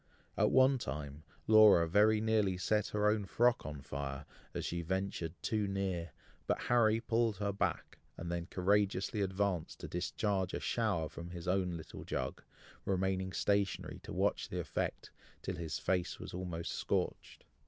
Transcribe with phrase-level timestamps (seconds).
[0.35, 5.35] At one time, Laura very nearly set her own frock on fire, as she ventured
[5.43, 6.09] too near,
[6.47, 11.47] but Harry pulled her back, and then courageously advanced to discharge a shower from his
[11.47, 12.41] own little jug,
[12.83, 15.11] remaining stationary to watch the effect,
[15.43, 17.45] till his face was almost scorched.